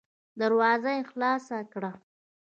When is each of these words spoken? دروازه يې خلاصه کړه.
دروازه 0.39 0.91
يې 0.97 1.01
خلاصه 1.11 1.57
کړه. 1.71 1.91